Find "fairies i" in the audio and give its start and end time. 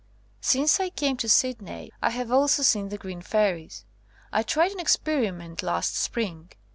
3.21-4.41